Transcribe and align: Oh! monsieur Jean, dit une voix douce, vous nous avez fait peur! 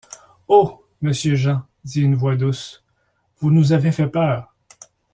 Oh! 0.47 0.83
monsieur 1.03 1.35
Jean, 1.35 1.67
dit 1.83 2.01
une 2.01 2.15
voix 2.15 2.35
douce, 2.35 2.83
vous 3.39 3.51
nous 3.51 3.71
avez 3.71 3.91
fait 3.91 4.07
peur! 4.07 4.51